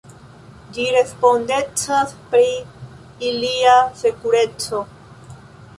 [0.77, 2.49] Ĝi respondecas pri
[3.29, 4.85] ilia sekureco.